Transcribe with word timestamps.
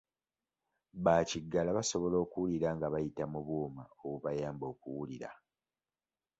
Ba 1.03 1.15
kiggala 1.29 1.69
basobola 1.77 2.15
okuwulira 2.23 2.67
nga 2.75 2.87
bayita 2.93 3.23
mu 3.33 3.39
buuma 3.47 3.83
obubayamba 4.03 4.65
okuwulira. 4.73 5.29